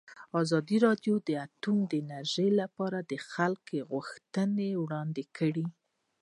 [0.41, 5.65] ازادي راډیو د اټومي انرژي لپاره د خلکو غوښتنې وړاندې کړي.